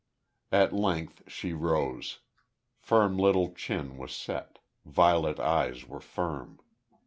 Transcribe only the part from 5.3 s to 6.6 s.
eyes were firm.